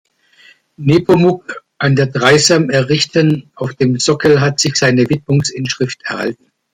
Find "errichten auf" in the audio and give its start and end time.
2.71-3.75